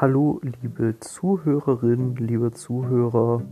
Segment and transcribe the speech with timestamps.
[0.00, 3.42] Hallo, liebe Zuhörerinnen, liebe Zuhörer,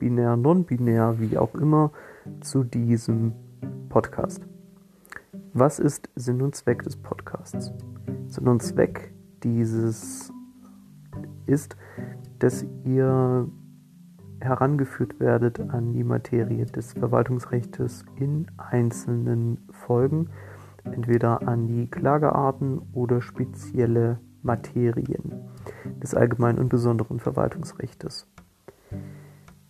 [0.00, 1.92] binär, non-binär, wie auch immer,
[2.40, 3.32] zu diesem
[3.88, 4.42] Podcast.
[5.52, 7.72] Was ist Sinn und Zweck des Podcasts?
[8.26, 9.14] Sinn und Zweck
[9.44, 10.32] dieses
[11.46, 11.76] ist,
[12.40, 13.48] dass ihr
[14.40, 20.30] herangeführt werdet an die Materie des Verwaltungsrechts in einzelnen Folgen,
[20.82, 25.37] entweder an die Klagearten oder spezielle Materien
[26.02, 28.26] des allgemeinen und besonderen Verwaltungsrechts.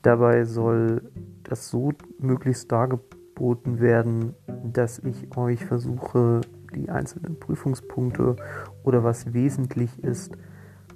[0.03, 1.11] Dabei soll
[1.43, 6.41] das so möglichst dargeboten werden, dass ich euch versuche,
[6.75, 8.37] die einzelnen Prüfungspunkte
[8.83, 10.37] oder was wesentlich ist,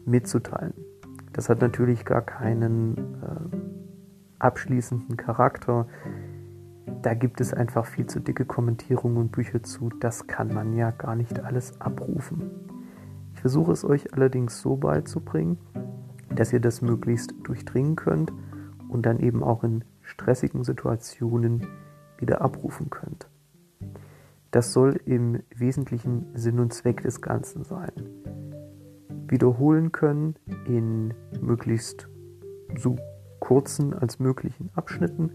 [0.04, 0.74] mitzuteilen.
[1.32, 3.56] Das hat natürlich gar keinen äh,
[4.38, 5.86] abschließenden Charakter.
[7.00, 9.88] Da gibt es einfach viel zu dicke Kommentierungen und Bücher zu.
[10.00, 12.50] Das kann man ja gar nicht alles abrufen.
[13.42, 15.58] Versuche es euch allerdings so beizubringen,
[16.34, 18.32] dass ihr das möglichst durchdringen könnt
[18.88, 21.66] und dann eben auch in stressigen Situationen
[22.18, 23.28] wieder abrufen könnt.
[24.52, 27.90] Das soll im wesentlichen Sinn und Zweck des Ganzen sein
[29.32, 32.06] wiederholen können in möglichst
[32.78, 32.96] so
[33.40, 35.32] kurzen als möglichen Abschnitten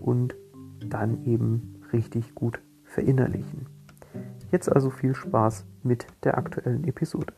[0.00, 0.36] und
[0.78, 3.66] dann eben richtig gut verinnerlichen.
[4.56, 7.34] Jetzt also viel Spaß mit der aktuellen Episode.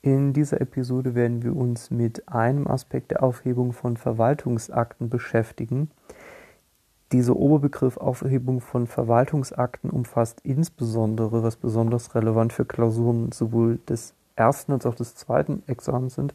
[0.00, 5.90] In dieser Episode werden wir uns mit einem Aspekt der Aufhebung von Verwaltungsakten beschäftigen,
[7.10, 14.70] dieser Oberbegriff Aufhebung von Verwaltungsakten umfasst insbesondere, was besonders relevant für Klausuren sowohl des ersten
[14.70, 16.32] als auch des zweiten Examens sind,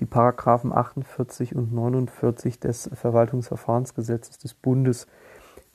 [0.00, 5.06] die Paragraphen 48 und 49 des Verwaltungsverfahrensgesetzes des Bundes.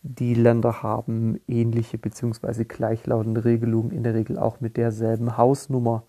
[0.04, 2.64] Die Länder haben ähnliche bzw.
[2.64, 6.04] gleichlautende Regelungen, in der Regel auch mit derselben Hausnummer.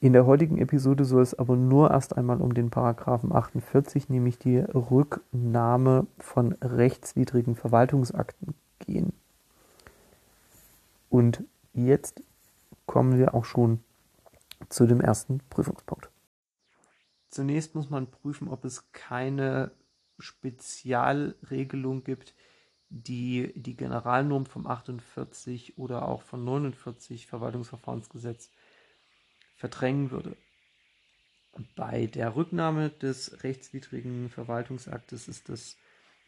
[0.00, 4.38] In der heutigen Episode soll es aber nur erst einmal um den Paragraphen 48, nämlich
[4.38, 9.12] die Rücknahme von rechtswidrigen Verwaltungsakten gehen.
[11.08, 12.22] Und jetzt
[12.86, 13.80] kommen wir auch schon
[14.68, 16.10] zu dem ersten Prüfungspunkt.
[17.30, 19.70] Zunächst muss man prüfen, ob es keine
[20.18, 22.34] Spezialregelung gibt,
[22.90, 28.50] die die Generalnorm vom 48 oder auch von 49 Verwaltungsverfahrensgesetz
[29.56, 30.36] verdrängen würde.
[31.74, 35.76] Bei der Rücknahme des rechtswidrigen Verwaltungsaktes ist es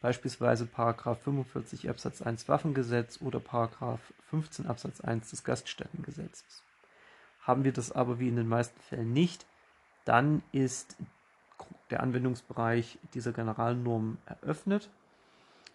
[0.01, 6.63] beispielsweise Paragraph 45 Absatz 1 Waffengesetz oder Paragraph 15 Absatz 1 des Gaststättengesetzes.
[7.41, 9.45] Haben wir das aber wie in den meisten Fällen nicht,
[10.05, 10.97] dann ist
[11.89, 14.89] der Anwendungsbereich dieser Generalnorm eröffnet.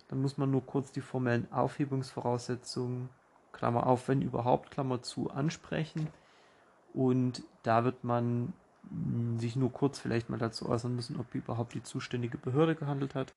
[0.08, 3.08] Dann muss man nur kurz die formellen Aufhebungsvoraussetzungen,
[3.52, 6.08] Klammer auf, wenn überhaupt, Klammer zu, ansprechen.
[6.92, 8.52] Und da wird man
[8.88, 13.14] hm, sich nur kurz vielleicht mal dazu äußern müssen, ob überhaupt die zuständige Behörde gehandelt
[13.14, 13.34] hat.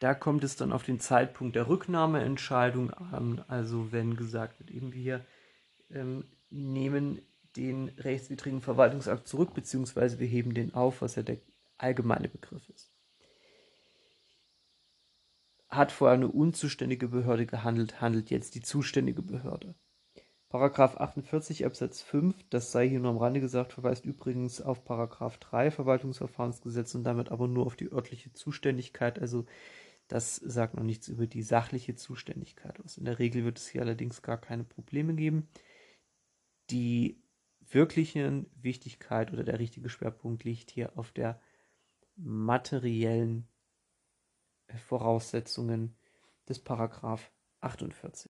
[0.00, 4.92] Da kommt es dann auf den Zeitpunkt der Rücknahmeentscheidung an, also wenn gesagt wird, eben
[4.92, 5.24] wir
[5.90, 7.22] ähm, nehmen
[7.56, 11.38] den rechtswidrigen Verwaltungsakt zurück, beziehungsweise wir heben den auf, was ja der
[11.78, 12.90] allgemeine Begriff ist.
[15.72, 19.74] Hat vorher eine unzuständige Behörde gehandelt, handelt jetzt die zuständige Behörde.
[20.50, 25.38] Paragraph 48 Absatz 5, das sei hier nur am Rande gesagt, verweist übrigens auf Paragraph
[25.38, 29.18] 3 Verwaltungsverfahrensgesetz und damit aber nur auf die örtliche Zuständigkeit.
[29.18, 29.46] Also
[30.08, 32.98] das sagt noch nichts über die sachliche Zuständigkeit aus.
[32.98, 35.48] In der Regel wird es hier allerdings gar keine Probleme geben.
[36.68, 37.22] Die
[37.60, 41.40] wirkliche Wichtigkeit oder der richtige Schwerpunkt liegt hier auf der
[42.16, 43.48] materiellen
[44.86, 45.96] Voraussetzungen
[46.48, 47.30] des Paragraph
[47.60, 48.30] 48.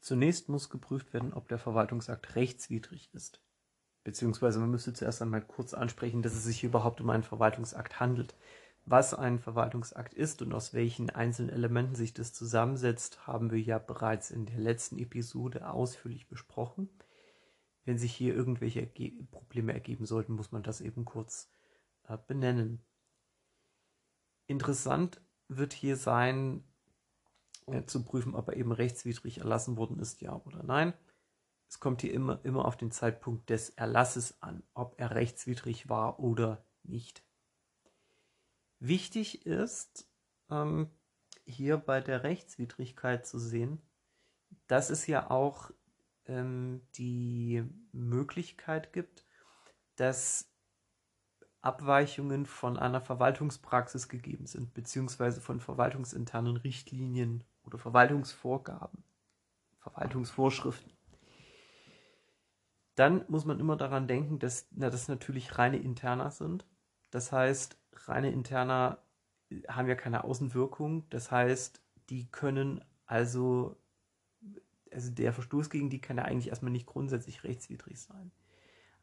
[0.00, 3.42] Zunächst muss geprüft werden, ob der Verwaltungsakt rechtswidrig ist.
[4.04, 8.36] Beziehungsweise man müsste zuerst einmal kurz ansprechen, dass es sich überhaupt um einen Verwaltungsakt handelt.
[8.84, 13.80] Was ein Verwaltungsakt ist und aus welchen einzelnen Elementen sich das zusammensetzt, haben wir ja
[13.80, 16.88] bereits in der letzten Episode ausführlich besprochen.
[17.84, 21.50] Wenn sich hier irgendwelche Erge Probleme ergeben sollten, muss man das eben kurz
[22.04, 22.80] äh, benennen.
[24.46, 26.64] Interessant wird hier sein,
[27.66, 30.94] äh, zu prüfen, ob er eben rechtswidrig erlassen worden ist, ja oder nein.
[31.68, 36.20] Es kommt hier immer, immer auf den Zeitpunkt des Erlasses an, ob er rechtswidrig war
[36.20, 37.24] oder nicht.
[38.78, 40.08] Wichtig ist
[40.48, 40.90] ähm,
[41.44, 43.82] hier bei der Rechtswidrigkeit zu sehen,
[44.68, 45.70] dass es ja auch
[46.26, 49.24] ähm, die Möglichkeit gibt,
[49.96, 50.52] dass
[51.66, 59.02] Abweichungen von einer Verwaltungspraxis gegeben sind, beziehungsweise von verwaltungsinternen Richtlinien oder Verwaltungsvorgaben.
[59.80, 60.92] Verwaltungsvorschriften.
[62.94, 66.64] Dann muss man immer daran denken, dass na, das natürlich reine Interna sind.
[67.10, 67.76] Das heißt,
[68.06, 68.98] reine Interna
[69.68, 71.08] haben ja keine Außenwirkung.
[71.10, 73.76] Das heißt, die können also,
[74.92, 78.30] also der Verstoß gegen die kann ja eigentlich erstmal nicht grundsätzlich rechtswidrig sein.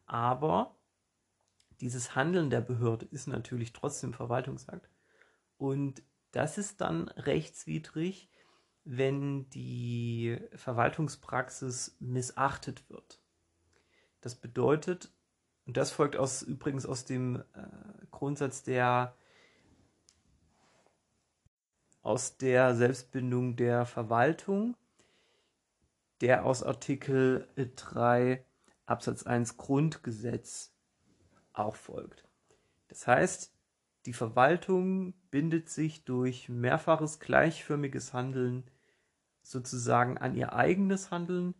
[0.05, 0.75] Aber
[1.83, 4.89] dieses Handeln der Behörde ist natürlich trotzdem Verwaltungsakt.
[5.57, 6.01] Und
[6.31, 8.29] das ist dann rechtswidrig,
[8.85, 13.19] wenn die Verwaltungspraxis missachtet wird.
[14.21, 15.11] Das bedeutet,
[15.65, 19.17] und das folgt aus, übrigens aus dem äh, Grundsatz der
[22.01, 24.77] aus der Selbstbindung der Verwaltung,
[26.21, 28.45] der aus Artikel 3
[28.85, 30.72] Absatz 1 Grundgesetz
[31.53, 32.27] auch folgt.
[32.87, 33.53] Das heißt,
[34.05, 38.63] die Verwaltung bindet sich durch mehrfaches gleichförmiges Handeln
[39.41, 41.53] sozusagen an ihr eigenes Handeln.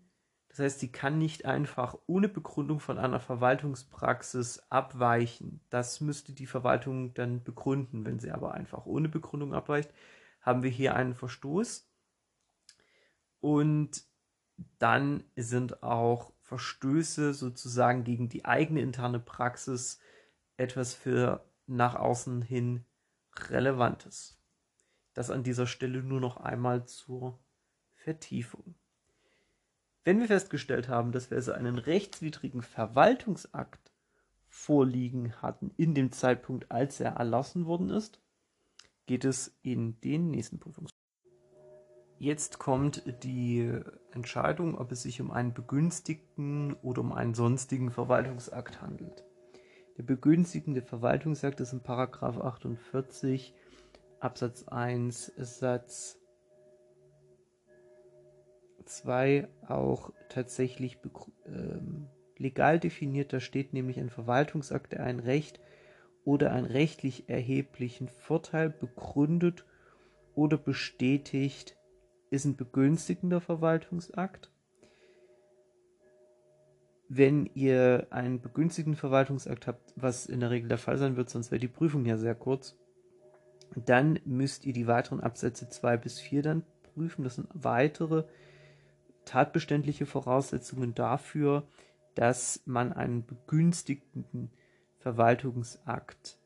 [0.49, 5.61] Das heißt, sie kann nicht einfach ohne Begründung von einer Verwaltungspraxis abweichen.
[5.69, 8.05] Das müsste die Verwaltung dann begründen.
[8.05, 9.91] Wenn sie aber einfach ohne Begründung abweicht,
[10.41, 11.89] haben wir hier einen Verstoß.
[13.39, 14.03] Und
[14.79, 19.99] dann sind auch Verstöße sozusagen gegen die eigene interne Praxis
[20.57, 22.85] etwas für nach außen hin
[23.35, 24.39] Relevantes.
[25.13, 27.39] Das an dieser Stelle nur noch einmal zur
[27.93, 28.75] Vertiefung.
[30.03, 33.93] Wenn wir festgestellt haben, dass wir also einen rechtswidrigen Verwaltungsakt
[34.47, 38.21] vorliegen hatten in dem Zeitpunkt, als er erlassen worden ist,
[39.05, 40.92] geht es in den nächsten Prüfungs.
[42.23, 43.69] Jetzt kommt die
[44.13, 49.25] Entscheidung, ob es sich um einen begünstigten oder um einen sonstigen Verwaltungsakt handelt.
[49.97, 53.53] Der begünstigende Verwaltungsakt ist in Paragraph 48
[54.21, 56.17] Absatz 1 Satz
[58.85, 60.99] 2 auch tatsächlich
[61.45, 63.33] ähm, legal definiert.
[63.33, 65.59] Da steht nämlich ein Verwaltungsakt, der ein Recht
[66.23, 69.65] oder einen rechtlich erheblichen Vorteil begründet
[70.35, 71.75] oder bestätigt,
[72.33, 74.49] ist ein begünstigender Verwaltungsakt.
[77.07, 81.51] Wenn ihr einen begünstigten Verwaltungsakt habt, was in der Regel der Fall sein wird, sonst
[81.51, 82.75] wäre die Prüfung ja sehr kurz,
[83.75, 87.23] dann müsst ihr die weiteren Absätze 2 bis 4 dann prüfen.
[87.23, 88.23] Das sind weitere
[89.25, 91.67] tatbeständige Voraussetzungen dafür,
[92.15, 94.49] dass man einen begünstigten
[94.97, 96.39] Verwaltungsakt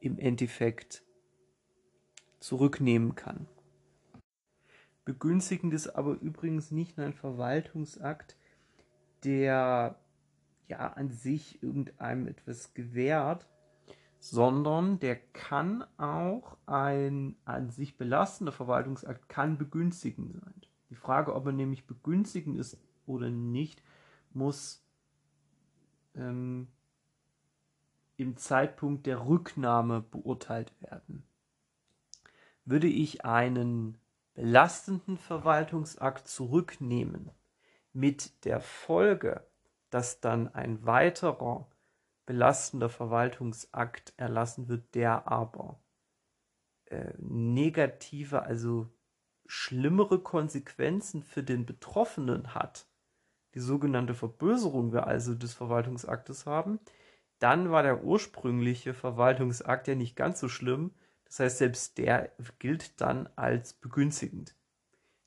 [0.00, 1.05] im Endeffekt
[2.46, 3.48] zurücknehmen kann.
[5.04, 8.36] Begünstigend ist aber übrigens nicht nur ein Verwaltungsakt,
[9.24, 9.98] der
[10.68, 13.48] ja an sich irgendeinem etwas gewährt,
[14.20, 20.54] sondern der kann auch ein an sich belastender Verwaltungsakt kann begünstigend sein.
[20.90, 23.82] Die Frage, ob er nämlich begünstigend ist oder nicht,
[24.32, 24.84] muss
[26.14, 26.68] ähm,
[28.16, 31.24] im Zeitpunkt der Rücknahme beurteilt werden.
[32.66, 33.96] Würde ich einen
[34.34, 37.30] belastenden Verwaltungsakt zurücknehmen,
[37.94, 39.46] mit der Folge,
[39.88, 41.66] dass dann ein weiterer
[42.26, 45.80] belastender Verwaltungsakt erlassen wird, der aber
[46.86, 48.92] äh, negative, also
[49.46, 52.86] schlimmere Konsequenzen für den Betroffenen hat,
[53.54, 56.80] die sogenannte Verböserung wir also des Verwaltungsaktes haben,
[57.38, 60.94] dann war der ursprüngliche Verwaltungsakt ja nicht ganz so schlimm.
[61.26, 64.54] Das heißt, selbst der gilt dann als begünstigend.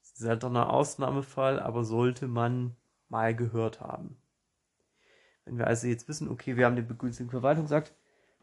[0.02, 2.76] Das ist halt doch ein Ausnahmefall, aber sollte man
[3.10, 4.18] mal gehört haben.
[5.46, 7.94] Wenn wir also jetzt wissen, okay, wir haben den begünstigten Verwaltungsakt,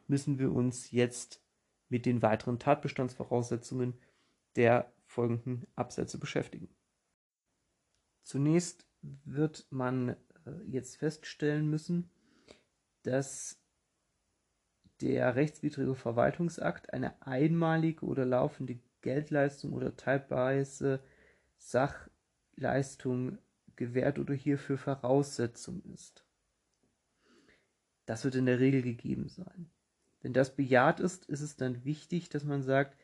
[0.07, 1.43] müssen wir uns jetzt
[1.89, 3.95] mit den weiteren Tatbestandsvoraussetzungen
[4.57, 6.69] der folgenden Absätze beschäftigen.
[8.23, 8.87] Zunächst
[9.25, 10.17] wird man äh,
[10.67, 12.11] jetzt feststellen müssen,
[13.03, 13.63] dass
[15.00, 21.00] der rechtswidrige Verwaltungsakt eine einmalige oder laufende Geldleistung oder teilweise
[21.59, 23.38] Sachleistung
[23.76, 26.25] gewährt oder hierfür Voraussetzung ist.
[28.07, 29.71] Das wird in der Regel gegeben sein.
[30.23, 32.97] Wenn das bejaht ist, ist es dann wichtig, dass man sagt,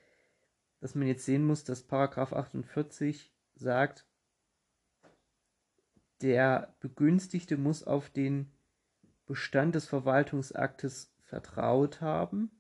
[0.81, 4.07] dass man jetzt sehen muss, dass Paragraph 48 sagt,
[6.21, 8.51] der Begünstigte muss auf den
[9.27, 12.51] Bestand des Verwaltungsaktes vertraut haben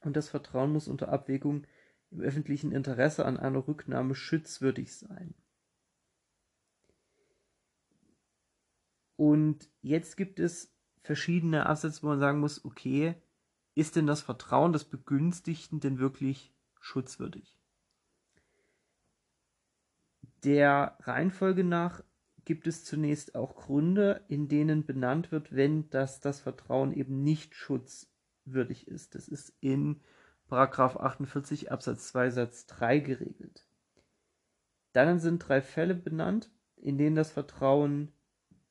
[0.00, 1.66] und das Vertrauen muss unter Abwägung
[2.10, 5.34] im öffentlichen Interesse an einer Rücknahme schützwürdig sein.
[9.16, 13.20] Und jetzt gibt es verschiedene Absätze, wo man sagen muss, okay,
[13.74, 17.60] ist denn das Vertrauen des Begünstigten denn wirklich schutzwürdig?
[20.42, 22.02] Der Reihenfolge nach
[22.48, 27.54] gibt es zunächst auch Gründe, in denen benannt wird, wenn das, das Vertrauen eben nicht
[27.54, 29.14] schutzwürdig ist.
[29.14, 30.00] Das ist in
[30.48, 33.66] 48 Absatz 2 Satz 3 geregelt.
[34.94, 38.12] Dann sind drei Fälle benannt, in denen das Vertrauen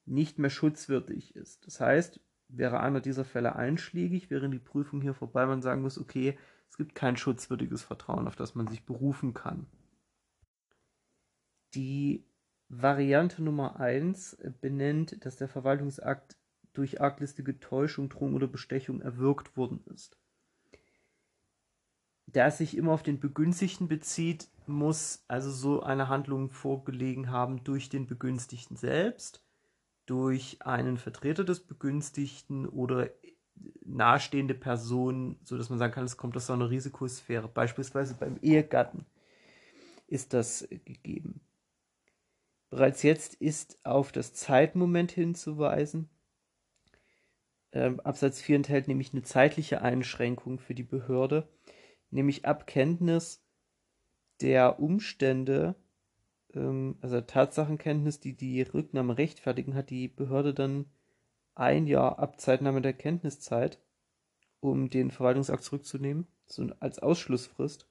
[0.07, 1.67] nicht mehr schutzwürdig ist.
[1.67, 5.99] Das heißt, wäre einer dieser Fälle einschlägig, wäre die Prüfung hier vorbei, man sagen muss,
[5.99, 6.35] okay,
[6.67, 9.67] es gibt kein schutzwürdiges Vertrauen, auf das man sich berufen kann.
[11.75, 12.26] Die
[12.69, 16.37] Variante Nummer 1 benennt, dass der Verwaltungsakt
[16.73, 20.17] durch arglistige Täuschung, Drohung oder Bestechung erwirkt worden ist.
[22.27, 27.63] Da es sich immer auf den Begünstigten bezieht, muss also so eine Handlung vorgelegen haben
[27.63, 29.41] durch den Begünstigten selbst,
[30.05, 33.09] durch einen Vertreter des Begünstigten oder
[33.85, 37.47] nahestehende Personen, sodass man sagen kann, es kommt aus so einer Risikosphäre.
[37.47, 39.05] Beispielsweise beim Ehegatten
[40.07, 41.41] ist das gegeben.
[42.69, 46.09] Bereits jetzt ist auf das Zeitmoment hinzuweisen.
[47.71, 51.47] Ähm, Absatz 4 enthält nämlich eine zeitliche Einschränkung für die Behörde,
[52.11, 53.43] nämlich Abkenntnis
[54.41, 55.75] der Umstände,
[56.53, 60.85] ähm, also Tatsachenkenntnis, die die Rücknahme rechtfertigen, hat die Behörde dann
[61.55, 63.79] ein Jahr ab Zeitnahme der Kenntniszeit,
[64.59, 67.87] um den Verwaltungsakt zurückzunehmen, so als Ausschlussfrist.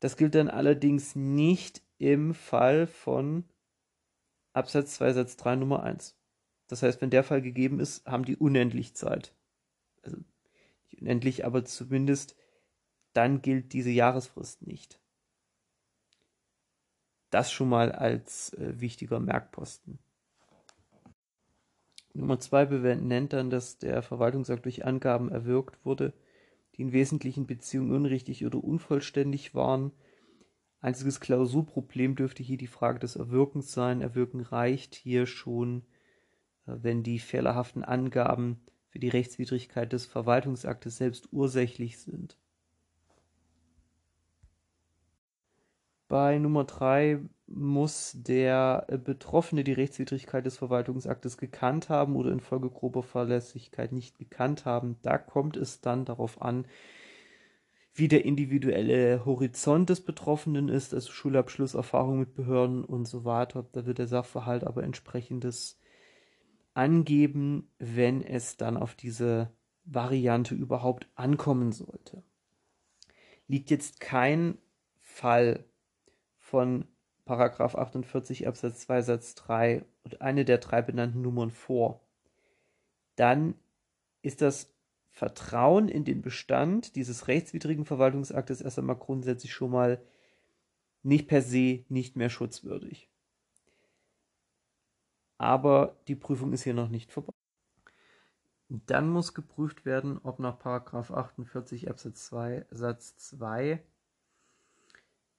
[0.00, 3.44] Das gilt dann allerdings nicht im Fall von
[4.52, 6.16] Absatz 2 Satz 3 Nummer 1.
[6.68, 9.34] Das heißt, wenn der Fall gegeben ist, haben die unendlich Zeit.
[10.02, 10.18] Also
[10.90, 12.36] nicht unendlich, aber zumindest
[13.12, 15.00] dann gilt diese Jahresfrist nicht.
[17.30, 19.98] Das schon mal als äh, wichtiger Merkposten.
[22.14, 26.14] Nummer 2 nennt dann, dass der Verwaltungsakt durch Angaben erwirkt wurde,
[26.74, 29.92] die in wesentlichen Beziehungen unrichtig oder unvollständig waren
[30.86, 34.00] Einziges Klausurproblem dürfte hier die Frage des Erwirkens sein.
[34.00, 35.82] Erwirken reicht hier schon,
[36.68, 42.38] äh, wenn die fehlerhaften Angaben für die Rechtswidrigkeit des Verwaltungsaktes selbst ursächlich sind.
[46.06, 53.02] Bei Nummer 3 muss der Betroffene die Rechtswidrigkeit des Verwaltungsaktes gekannt haben oder infolge grober
[53.02, 54.98] Verlässlichkeit nicht gekannt haben.
[55.02, 56.64] Da kommt es dann darauf an,
[57.98, 63.66] wie der individuelle Horizont des Betroffenen ist, also Schulabschluss, Erfahrung mit Behörden und so weiter.
[63.72, 65.80] Da wird der Sachverhalt aber entsprechendes
[66.74, 69.50] angeben, wenn es dann auf diese
[69.84, 72.22] Variante überhaupt ankommen sollte.
[73.48, 74.58] Liegt jetzt kein
[75.00, 75.64] Fall
[76.36, 76.84] von
[77.24, 82.06] Paragraph 48 Absatz 2 Satz 3 und eine der drei benannten Nummern vor,
[83.14, 83.54] dann
[84.20, 84.75] ist das
[85.16, 89.98] Vertrauen in den Bestand dieses rechtswidrigen Verwaltungsaktes erst einmal grundsätzlich schon mal
[91.02, 93.08] nicht per se nicht mehr schutzwürdig.
[95.38, 97.32] Aber die Prüfung ist hier noch nicht vorbei.
[98.68, 103.82] Dann muss geprüft werden, ob nach 48 Absatz 2 Satz 2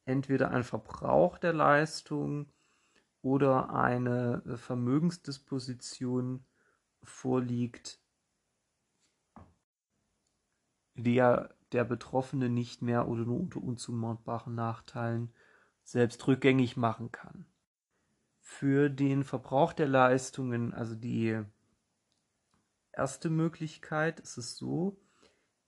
[0.05, 2.51] entweder ein Verbrauch der Leistung
[3.21, 6.43] oder eine Vermögensdisposition
[7.03, 7.99] vorliegt,
[10.97, 15.33] der der Betroffene nicht mehr oder nur unter unzumutbaren Nachteilen
[15.83, 17.45] selbst rückgängig machen kann.
[18.39, 21.41] Für den Verbrauch der Leistungen, also die
[22.93, 24.97] erste Möglichkeit, ist es so,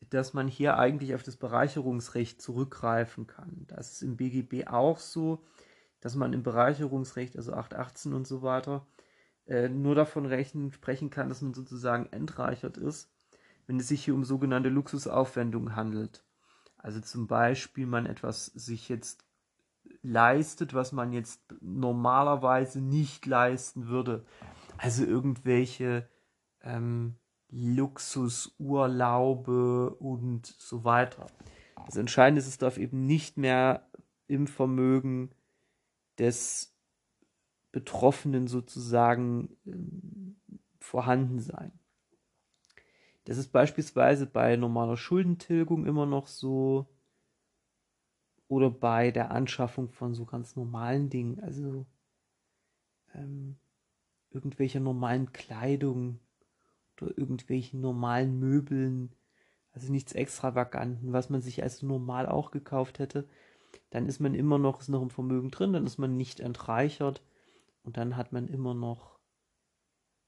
[0.09, 3.65] dass man hier eigentlich auf das Bereicherungsrecht zurückgreifen kann.
[3.67, 5.45] Das ist im BGB auch so,
[6.00, 8.88] dass man im Bereicherungsrecht, also 818 und so weiter,
[9.45, 13.12] äh, nur davon rechnen, sprechen kann, dass man sozusagen entreichert ist
[13.69, 16.23] wenn es sich hier um sogenannte Luxusaufwendungen handelt.
[16.79, 19.23] Also zum Beispiel man etwas sich jetzt
[20.01, 24.25] leistet, was man jetzt normalerweise nicht leisten würde.
[24.79, 26.09] Also irgendwelche
[26.63, 27.17] ähm,
[27.51, 31.27] Luxusurlaube und so weiter.
[31.85, 33.88] Das Entscheidende ist, es darf eben nicht mehr
[34.25, 35.29] im Vermögen
[36.17, 36.75] des
[37.71, 40.38] Betroffenen sozusagen ähm,
[40.79, 41.78] vorhanden sein.
[43.25, 46.88] Das ist beispielsweise bei normaler Schuldentilgung immer noch so
[48.47, 51.85] oder bei der Anschaffung von so ganz normalen Dingen, also
[53.13, 53.57] ähm,
[54.31, 56.19] irgendwelcher normalen Kleidung
[56.99, 59.13] oder irgendwelchen normalen Möbeln,
[59.71, 63.27] also nichts Extravaganten, was man sich also normal auch gekauft hätte,
[63.91, 67.21] dann ist man immer noch, ist noch im Vermögen drin, dann ist man nicht entreichert.
[67.83, 69.19] Und dann hat man immer noch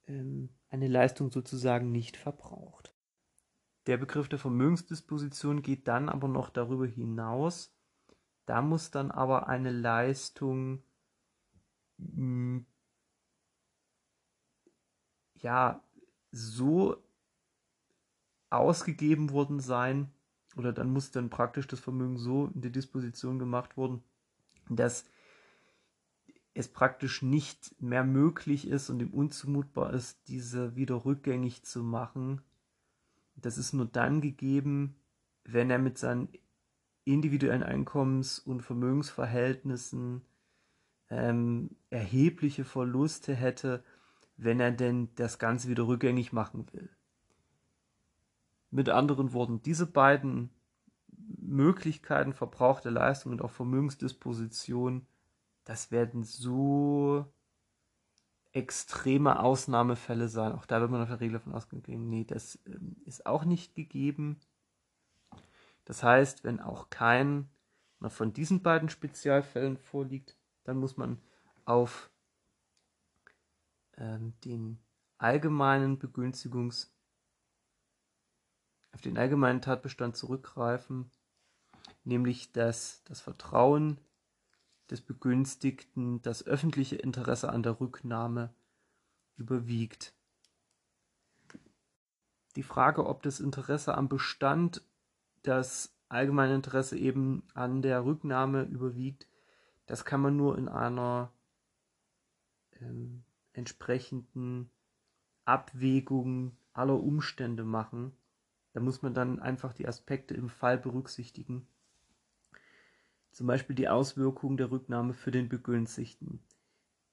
[0.08, 2.94] ähm, eine Leistung sozusagen nicht verbraucht.
[3.88, 7.76] Der Begriff der Vermögensdisposition geht dann aber noch darüber hinaus.
[8.46, 10.82] Da muss dann aber eine Leistung
[11.98, 12.64] mh,
[15.36, 15.84] ja
[16.32, 17.04] so
[18.50, 20.12] ausgegeben worden sein,
[20.56, 24.04] oder dann muss dann praktisch das Vermögen so in die Disposition gemacht worden,
[24.70, 25.06] dass
[26.54, 32.42] es praktisch nicht mehr möglich ist und ihm unzumutbar ist, diese wieder rückgängig zu machen.
[33.36, 34.96] Das ist nur dann gegeben,
[35.44, 36.30] wenn er mit seinen
[37.06, 40.22] individuellen Einkommens- und Vermögensverhältnissen
[41.10, 43.84] ähm, erhebliche Verluste hätte,
[44.38, 46.90] wenn er denn das Ganze wieder rückgängig machen will.
[48.70, 50.50] Mit anderen Worten, diese beiden
[51.38, 55.06] Möglichkeiten verbrauchte Leistung und auch Vermögensdisposition,
[55.64, 57.26] das werden so
[58.54, 60.54] extreme Ausnahmefälle sein.
[60.54, 63.76] Auch da wird man auf der Regel davon ausgehen, nee, das ähm, ist auch nicht
[63.76, 64.40] gegeben.
[65.86, 67.50] Das heißt, wenn auch kein
[68.08, 71.22] von diesen beiden Spezialfällen vorliegt, dann muss man
[71.66, 72.10] auf
[73.98, 74.80] ähm, den
[75.18, 76.90] allgemeinen Begünstigungs-
[78.94, 81.10] auf den allgemeinen Tatbestand zurückgreifen,
[82.04, 84.00] nämlich dass das Vertrauen
[84.92, 88.54] des Begünstigten das öffentliche Interesse an der Rücknahme
[89.38, 90.14] überwiegt.
[92.58, 94.84] Die Frage, ob das Interesse am Bestand
[95.44, 99.30] das allgemeine Interesse eben an der Rücknahme überwiegt,
[99.86, 101.32] das kann man nur in einer
[102.82, 104.70] ähm, entsprechenden
[105.46, 108.12] Abwägung aller Umstände machen.
[108.74, 111.68] Da muss man dann einfach die Aspekte im Fall berücksichtigen.
[113.32, 116.44] Zum Beispiel die Auswirkungen der Rücknahme für den Begünstigten.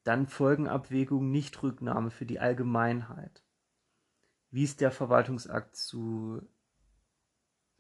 [0.05, 3.43] Dann Folgenabwägungen Nichtrücknahme für die Allgemeinheit.
[4.51, 6.43] Wie ist der Verwaltungsakt zu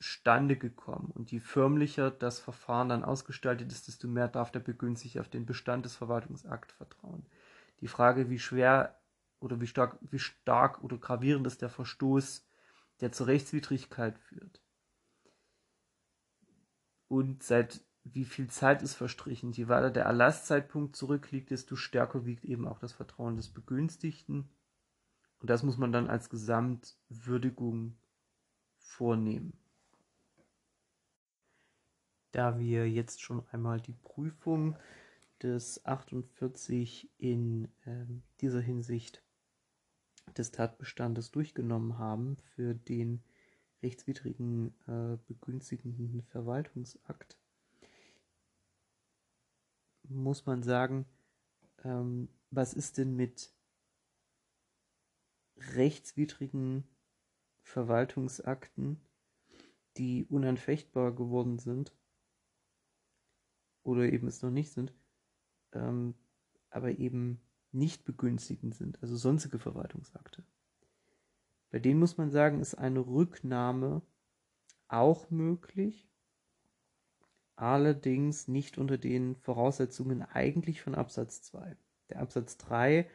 [0.00, 1.10] Stande gekommen.
[1.10, 5.46] Und je förmlicher das Verfahren dann ausgestaltet ist, desto mehr darf der Begünstigte auf den
[5.46, 7.26] Bestand des Verwaltungsakts vertrauen.
[7.80, 9.00] Die Frage, wie schwer
[9.40, 12.46] oder wie stark, wie stark oder gravierend ist der Verstoß,
[13.00, 14.60] der zur Rechtswidrigkeit führt.
[17.08, 17.80] Und seit
[18.14, 22.78] wie viel Zeit ist verstrichen, je weiter der Erlasszeitpunkt zurückliegt, desto stärker wiegt eben auch
[22.78, 24.48] das Vertrauen des Begünstigten.
[25.40, 27.96] Und das muss man dann als Gesamtwürdigung
[28.78, 29.52] vornehmen
[32.32, 34.76] da wir jetzt schon einmal die Prüfung
[35.42, 38.04] des 48 in äh,
[38.40, 39.22] dieser Hinsicht
[40.36, 43.22] des Tatbestandes durchgenommen haben für den
[43.82, 47.37] rechtswidrigen äh, begünstigenden Verwaltungsakt,
[50.08, 51.06] muss man sagen,
[51.84, 53.50] ähm, was ist denn mit
[55.74, 56.84] rechtswidrigen
[57.62, 59.00] Verwaltungsakten,
[59.96, 61.92] die unanfechtbar geworden sind
[63.82, 64.92] oder eben es noch nicht sind,
[65.72, 66.14] ähm,
[66.70, 67.40] aber eben
[67.72, 70.44] nicht begünstigend sind, also sonstige Verwaltungsakte.
[71.70, 74.02] Bei denen muss man sagen, ist eine Rücknahme
[74.88, 76.08] auch möglich,
[77.60, 81.76] allerdings nicht unter den Voraussetzungen eigentlich von Absatz 2.
[82.10, 83.08] Der Absatz 3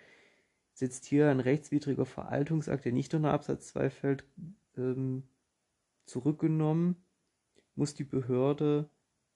[0.74, 4.26] setzt hier ein rechtswidriger Verwaltungsakt, der nicht unter Absatz 2 fällt,
[4.78, 5.24] ähm,
[6.06, 6.98] zurückgenommen,
[7.76, 8.90] muss die Behörde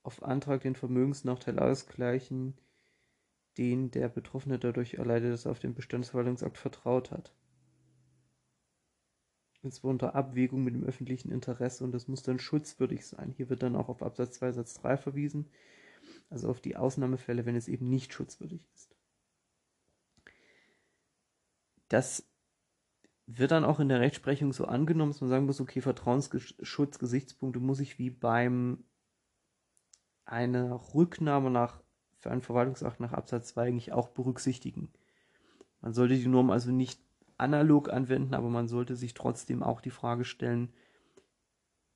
[0.04, 2.58] auf Antrag den Vermögensnachteil ausgleichen,
[3.58, 7.34] den der Betroffene dadurch erleidet, dass er auf den Bestandsverwaltungsakt vertraut hat.
[9.68, 13.34] Und zwar unter Abwägung mit dem öffentlichen Interesse und das muss dann schutzwürdig sein.
[13.36, 15.50] Hier wird dann auch auf Absatz 2 Satz 3 verwiesen,
[16.30, 18.96] also auf die Ausnahmefälle, wenn es eben nicht schutzwürdig ist.
[21.90, 22.32] Das
[23.26, 27.82] wird dann auch in der Rechtsprechung so angenommen, dass man sagen muss, okay, Vertrauensschutzgesichtspunkte muss
[27.82, 28.86] ich wie beim
[30.24, 31.84] eine Rücknahme nach,
[32.20, 34.94] für einen Verwaltungsakt nach Absatz 2 eigentlich auch berücksichtigen.
[35.82, 37.02] Man sollte die Norm also nicht
[37.38, 40.74] analog anwenden, aber man sollte sich trotzdem auch die Frage stellen,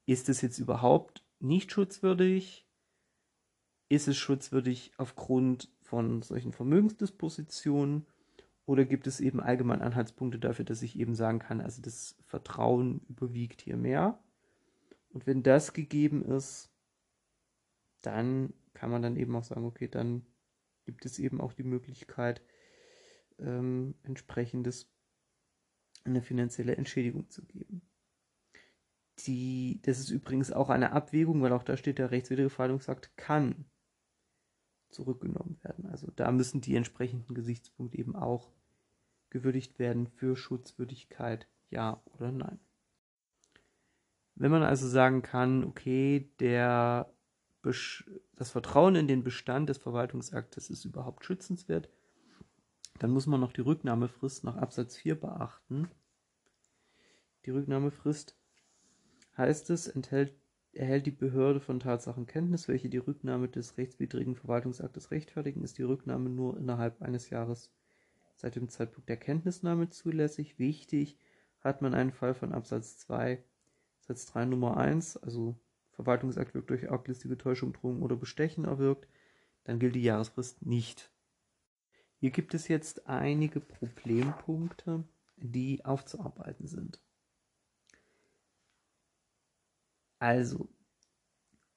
[0.05, 2.67] ist es jetzt überhaupt nicht schutzwürdig?
[3.89, 8.05] Ist es schutzwürdig aufgrund von solchen Vermögensdispositionen?
[8.65, 13.01] Oder gibt es eben allgemein Anhaltspunkte dafür, dass ich eben sagen kann, also das Vertrauen
[13.09, 14.19] überwiegt hier mehr?
[15.09, 16.71] Und wenn das gegeben ist,
[18.01, 20.25] dann kann man dann eben auch sagen, okay, dann
[20.85, 22.41] gibt es eben auch die Möglichkeit,
[23.39, 24.89] ähm, entsprechendes
[26.03, 27.81] eine finanzielle Entschädigung zu geben.
[29.19, 33.65] Die, das ist übrigens auch eine Abwägung, weil auch da steht, der rechtswidrige Verwaltungsakt kann
[34.89, 35.85] zurückgenommen werden.
[35.85, 38.51] Also da müssen die entsprechenden Gesichtspunkte eben auch
[39.29, 42.59] gewürdigt werden für Schutzwürdigkeit, ja oder nein.
[44.35, 47.13] Wenn man also sagen kann, okay, der
[47.61, 51.89] das Vertrauen in den Bestand des Verwaltungsaktes ist überhaupt schützenswert,
[53.01, 55.89] Dann muss man noch die Rücknahmefrist nach Absatz 4 beachten.
[57.47, 58.37] Die Rücknahmefrist
[59.35, 60.35] heißt es, enthält,
[60.71, 65.83] erhält die Behörde von Tatsachen Kenntnis, welche die Rücknahme des rechtswidrigen Verwaltungsaktes rechtfertigen, ist die
[65.83, 67.71] Rücknahme nur innerhalb eines Jahres
[68.35, 70.59] seit dem Zeitpunkt der Kenntnisnahme zulässig.
[70.59, 71.17] Wichtig,
[71.59, 73.43] hat man einen Fall von Absatz 2,
[74.01, 75.55] Satz 3 Nummer 1, also
[75.89, 79.07] Verwaltungsakt wird durch arglistige Täuschung, Drohung oder Bestechen erwirkt,
[79.63, 81.11] dann gilt die Jahresfrist nicht.
[82.21, 85.03] Hier gibt es jetzt einige Problempunkte,
[85.37, 87.01] die aufzuarbeiten sind.
[90.19, 90.69] Also,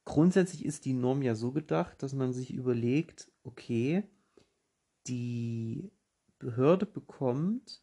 [0.05, 4.07] grundsätzlich ist die Norm ja so gedacht, dass man sich überlegt, okay,
[5.07, 5.91] die
[6.39, 7.83] Behörde bekommt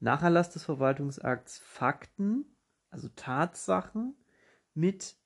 [0.00, 2.44] nach Erlass des Verwaltungsakts Fakten,
[2.90, 4.14] also Tatsachen,
[4.74, 5.16] mit,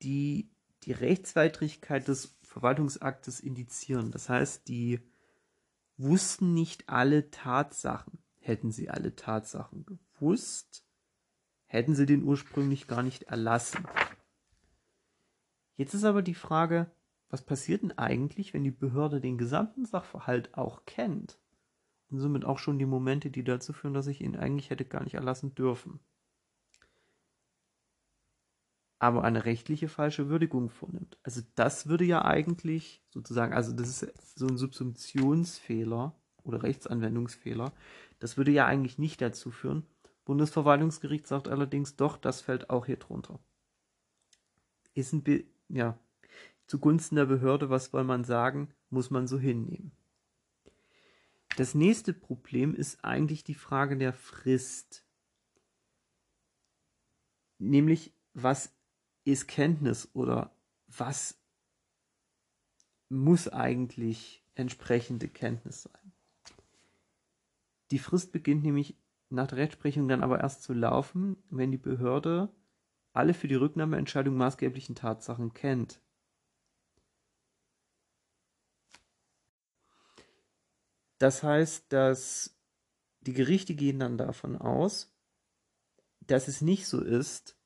[0.00, 0.50] die
[0.84, 4.10] die Rechtswidrigkeit des Verwaltungsaktes indizieren.
[4.10, 5.11] Das heißt, die
[6.02, 8.18] wussten nicht alle Tatsachen.
[8.38, 10.84] Hätten sie alle Tatsachen gewusst,
[11.66, 13.86] hätten sie den ursprünglich gar nicht erlassen.
[15.76, 16.90] Jetzt ist aber die Frage,
[17.28, 21.38] was passiert denn eigentlich, wenn die Behörde den gesamten Sachverhalt auch kennt
[22.10, 25.02] und somit auch schon die Momente, die dazu führen, dass ich ihn eigentlich hätte gar
[25.02, 26.00] nicht erlassen dürfen?
[29.02, 31.18] Aber eine rechtliche falsche Würdigung vornimmt.
[31.24, 37.72] Also das würde ja eigentlich sozusagen, also das ist so ein Subsumptionsfehler oder Rechtsanwendungsfehler,
[38.20, 39.84] das würde ja eigentlich nicht dazu führen.
[40.24, 43.40] Bundesverwaltungsgericht sagt allerdings doch, das fällt auch hier drunter.
[44.94, 45.98] Ist ein, Be ja,
[46.68, 49.90] zugunsten der Behörde, was soll man sagen, muss man so hinnehmen.
[51.56, 55.04] Das nächste Problem ist eigentlich die Frage der Frist.
[57.58, 58.72] Nämlich, was
[59.24, 60.54] ist Kenntnis oder
[60.86, 61.40] was
[63.08, 66.12] muss eigentlich entsprechende Kenntnis sein?
[67.90, 68.96] Die Frist beginnt nämlich
[69.28, 72.54] nach der Rechtsprechung dann aber erst zu laufen, wenn die Behörde
[73.12, 76.00] alle für die Rücknahmeentscheidung maßgeblichen Tatsachen kennt.
[81.18, 82.58] Das heißt, dass
[83.20, 85.14] die Gerichte gehen dann davon aus,
[86.20, 87.56] dass es nicht so ist,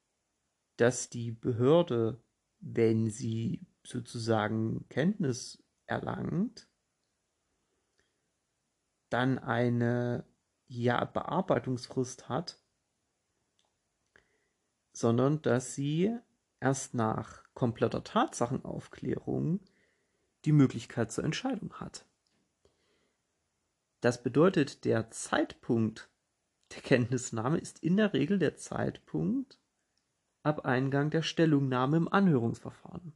[0.77, 2.23] dass die Behörde,
[2.61, 6.69] wenn sie sozusagen Kenntnis erlangt,
[9.09, 10.25] dann eine
[10.67, 12.59] ja, Bearbeitungsfrist hat,
[14.93, 16.17] sondern dass sie
[16.61, 19.61] erst nach kompletter Tatsachenaufklärung
[20.45, 22.07] die Möglichkeit zur Entscheidung hat.
[24.01, 26.11] Das bedeutet, der Zeitpunkt
[26.75, 29.61] der Kenntnisnahme ist in der Regel der Zeitpunkt,
[30.47, 33.13] ab Eingang der Stellungnahme im Anhörungsverfahren.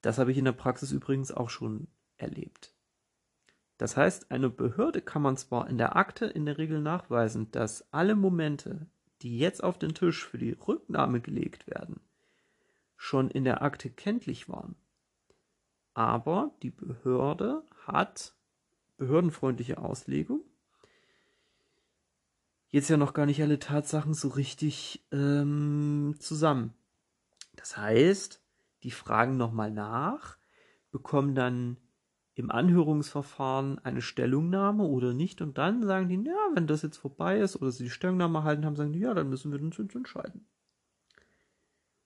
[0.00, 2.74] Das habe ich in der Praxis übrigens auch schon erlebt.
[3.76, 7.92] Das heißt, eine Behörde kann man zwar in der Akte in der Regel nachweisen, dass
[7.92, 8.86] alle Momente,
[9.20, 12.00] die jetzt auf den Tisch für die Rücknahme gelegt werden,
[12.96, 14.76] schon in der Akte kenntlich waren.
[15.94, 18.34] Aber die Behörde hat
[18.96, 20.42] behördenfreundliche Auslegung
[22.72, 26.74] jetzt ja noch gar nicht alle Tatsachen so richtig ähm, zusammen.
[27.54, 28.42] Das heißt,
[28.82, 30.38] die fragen nochmal nach,
[30.90, 31.76] bekommen dann
[32.34, 37.38] im Anhörungsverfahren eine Stellungnahme oder nicht und dann sagen die, ja, wenn das jetzt vorbei
[37.38, 40.46] ist oder sie die Stellungnahme erhalten haben, sagen die, ja, dann müssen wir uns entscheiden.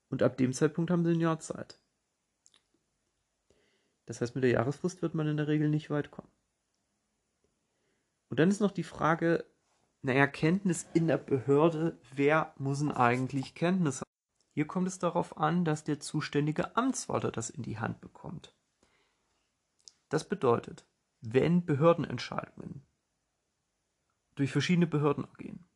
[0.09, 1.79] Und ab dem Zeitpunkt haben sie ein Jahr Zeit.
[4.05, 6.31] Das heißt, mit der Jahresfrist wird man in der Regel nicht weit kommen.
[8.29, 9.45] Und dann ist noch die Frage,
[10.07, 14.09] naja, Kenntnis in der Behörde, wer muss denn eigentlich Kenntnis haben?
[14.53, 18.55] Hier kommt es darauf an, dass der zuständige Amtswalter das in die Hand bekommt.
[20.07, 20.87] Das bedeutet,
[21.19, 22.87] wenn Behördenentscheidungen
[24.35, 25.67] durch verschiedene Behörden gehen,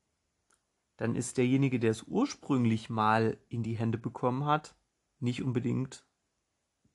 [0.95, 4.77] dann ist derjenige, der es ursprünglich mal in die Hände bekommen hat,
[5.19, 6.05] nicht unbedingt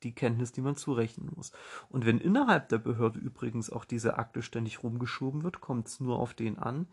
[0.01, 1.51] die Kenntnis, die man zurechnen muss.
[1.89, 6.17] Und wenn innerhalb der Behörde übrigens auch diese Akte ständig rumgeschoben wird, kommt es nur
[6.17, 6.87] auf den an,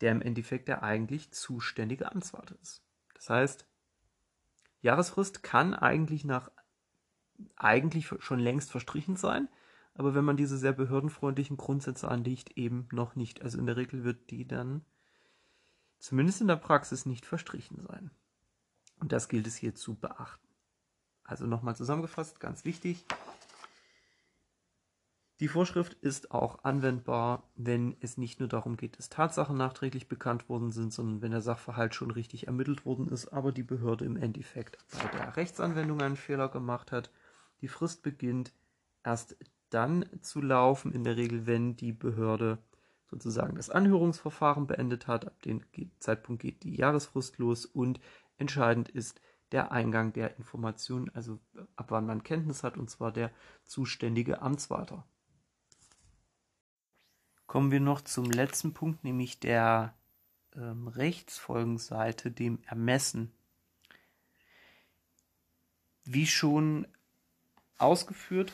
[0.00, 2.82] der im Endeffekt der eigentlich zuständige Amtswarte ist.
[3.14, 3.66] Das heißt,
[4.80, 6.50] Jahresfrist kann eigentlich nach
[7.56, 9.48] eigentlich schon längst verstrichen sein,
[9.94, 13.42] aber wenn man diese sehr behördenfreundlichen Grundsätze anlegt, eben noch nicht.
[13.42, 14.84] Also in der Regel wird die dann
[15.98, 18.10] zumindest in der Praxis nicht verstrichen sein.
[19.00, 20.46] Und das gilt es hier zu beachten.
[21.24, 23.04] Also nochmal zusammengefasst, ganz wichtig,
[25.40, 30.48] die Vorschrift ist auch anwendbar, wenn es nicht nur darum geht, dass Tatsachen nachträglich bekannt
[30.48, 34.16] worden sind, sondern wenn der Sachverhalt schon richtig ermittelt worden ist, aber die Behörde im
[34.16, 37.12] Endeffekt bei der Rechtsanwendung einen Fehler gemacht hat.
[37.60, 38.52] Die Frist beginnt
[39.04, 39.36] erst
[39.70, 42.58] dann zu laufen, in der Regel, wenn die Behörde
[43.06, 45.24] sozusagen das Anhörungsverfahren beendet hat.
[45.26, 45.62] Ab dem
[46.00, 48.00] Zeitpunkt geht die Jahresfrist los und
[48.38, 49.20] entscheidend ist
[49.52, 51.38] der Eingang der Informationen, also
[51.76, 53.30] ab wann man Kenntnis hat, und zwar der
[53.64, 55.06] zuständige Amtswalter.
[57.48, 59.94] Kommen wir noch zum letzten Punkt, nämlich der
[60.54, 63.32] ähm, Rechtsfolgenseite, dem Ermessen.
[66.04, 66.86] Wie schon
[67.78, 68.52] ausgeführt,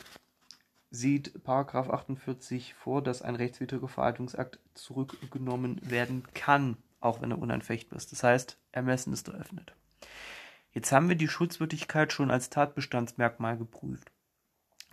[0.91, 7.97] sieht Paragraph 48 vor, dass ein rechtswidriger Verwaltungsakt zurückgenommen werden kann, auch wenn er unanfechtbar
[7.97, 8.13] ist.
[8.13, 9.75] Das heißt, Ermessen ist eröffnet.
[10.71, 14.13] Jetzt haben wir die Schutzwürdigkeit schon als Tatbestandsmerkmal geprüft.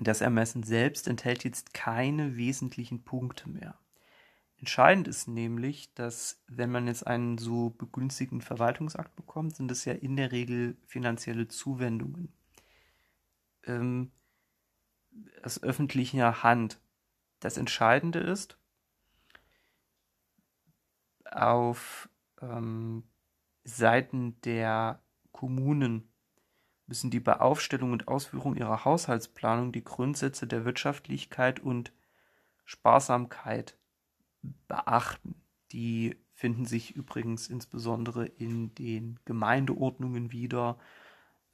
[0.00, 3.78] Das Ermessen selbst enthält jetzt keine wesentlichen Punkte mehr.
[4.62, 9.92] Entscheidend ist nämlich, dass wenn man jetzt einen so begünstigten Verwaltungsakt bekommt, sind es ja
[9.92, 12.33] in der Regel finanzielle Zuwendungen
[13.64, 14.12] ähm,
[15.42, 16.79] aus öffentlicher Hand.
[17.40, 18.57] Das Entscheidende ist,
[21.29, 22.09] auf
[22.40, 23.03] ähm,
[23.64, 26.09] Seiten der Kommunen
[26.87, 31.92] müssen die bei Aufstellung und Ausführung ihrer Haushaltsplanung die Grundsätze der Wirtschaftlichkeit und
[32.64, 33.77] Sparsamkeit
[34.68, 35.35] beachten.
[35.72, 40.78] Die finden sich übrigens insbesondere in den Gemeindeordnungen wieder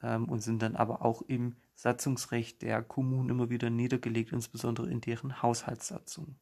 [0.03, 5.01] ähm, und sind dann aber auch im Satzungsrecht der Kommunen immer wieder niedergelegt, insbesondere in
[5.01, 6.37] deren Haushaltssatzung.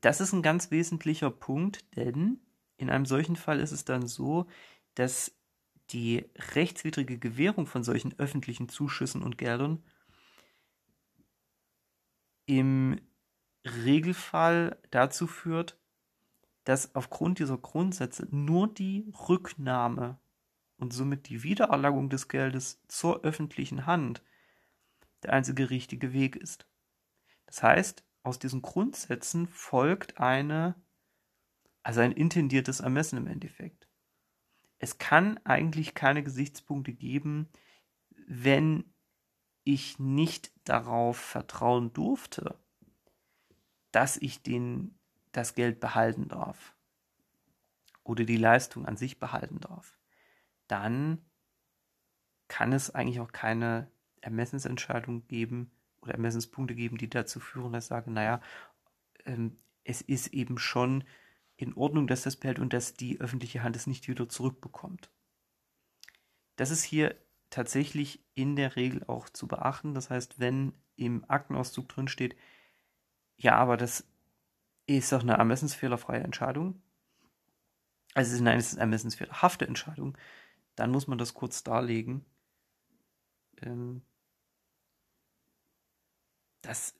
[0.00, 2.40] Das ist ein ganz wesentlicher Punkt, denn
[2.76, 4.46] in einem solchen Fall ist es dann so,
[4.94, 5.34] dass
[5.90, 9.82] die rechtswidrige Gewährung von solchen öffentlichen Zuschüssen und Geldern
[12.46, 13.00] im
[13.64, 15.78] Regelfall dazu führt,
[16.64, 20.18] dass aufgrund dieser Grundsätze nur die Rücknahme
[20.76, 24.22] und somit die Wiedererlangung des Geldes zur öffentlichen Hand
[25.22, 26.68] der einzige richtige Weg ist.
[27.46, 30.74] Das heißt, aus diesen Grundsätzen folgt eine,
[31.82, 33.88] also ein intendiertes Ermessen im Endeffekt.
[34.78, 37.48] Es kann eigentlich keine Gesichtspunkte geben,
[38.26, 38.92] wenn
[39.64, 42.58] ich nicht darauf vertrauen durfte,
[43.92, 44.98] dass ich den,
[45.32, 46.74] das Geld behalten darf
[48.04, 49.98] oder die Leistung an sich behalten darf,
[50.66, 51.24] dann
[52.48, 55.70] kann es eigentlich auch keine Ermessensentscheidung geben
[56.00, 58.40] oder Ermessenspunkte geben, die dazu führen, dass ich sage, naja,
[59.24, 61.04] ähm, es ist eben schon
[61.56, 65.10] in Ordnung, dass das behält und dass die öffentliche Hand es nicht wieder zurückbekommt.
[66.56, 67.14] Das ist hier
[67.50, 69.94] tatsächlich in der Regel auch zu beachten.
[69.94, 72.36] Das heißt, wenn im Aktenauszug drin steht,
[73.38, 74.04] ja, aber das
[74.86, 76.82] ist doch eine ermessensfehlerfreie Entscheidung.
[78.14, 80.18] Also es ist eine ermessensfehlerhafte Entscheidung.
[80.74, 82.24] Dann muss man das kurz darlegen.
[83.62, 84.02] Ähm,
[86.62, 86.94] das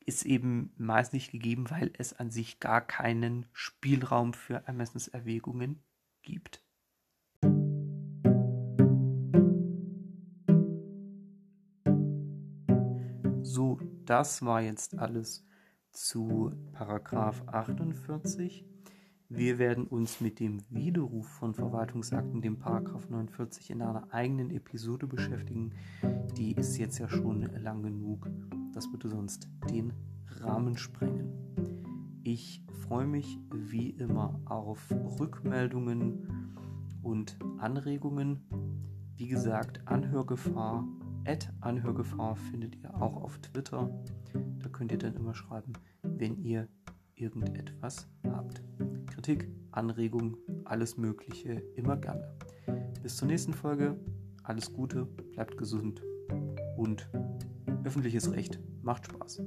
[0.00, 5.82] ist eben meist nicht gegeben, weil es an sich gar keinen Spielraum für Ermessenserwägungen
[6.22, 6.62] gibt.
[13.42, 15.46] So, das war jetzt alles
[15.94, 18.66] zu Paragraph 48.
[19.28, 25.06] Wir werden uns mit dem Widerruf von Verwaltungsakten, dem Paragraph 49, in einer eigenen Episode
[25.06, 25.72] beschäftigen.
[26.36, 28.28] Die ist jetzt ja schon lang genug.
[28.72, 29.92] Das würde sonst den
[30.40, 31.32] Rahmen sprengen.
[32.24, 36.56] Ich freue mich wie immer auf Rückmeldungen
[37.02, 38.42] und Anregungen.
[39.16, 40.86] Wie gesagt, Anhörgefahr,
[41.60, 43.90] Anhörgefahr findet ihr auch auf Twitter
[44.70, 45.72] könnt ihr dann immer schreiben,
[46.02, 46.68] wenn ihr
[47.14, 48.62] irgendetwas habt.
[49.06, 52.36] Kritik, Anregung, alles Mögliche, immer gerne.
[53.02, 53.96] Bis zur nächsten Folge.
[54.42, 56.02] Alles Gute, bleibt gesund
[56.76, 57.08] und
[57.84, 59.42] öffentliches Recht macht Spaß.